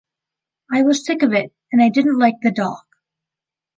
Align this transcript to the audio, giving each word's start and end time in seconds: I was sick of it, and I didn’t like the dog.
I 0.71 0.81
was 0.81 1.05
sick 1.05 1.21
of 1.21 1.31
it, 1.31 1.53
and 1.71 1.79
I 1.79 1.89
didn’t 1.89 2.17
like 2.17 2.41
the 2.41 2.49
dog. 2.49 2.81